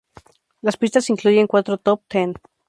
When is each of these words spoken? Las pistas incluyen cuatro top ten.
Las 0.63 0.77
pistas 0.77 1.11
incluyen 1.11 1.45
cuatro 1.45 1.77
top 1.77 2.01
ten. 2.07 2.33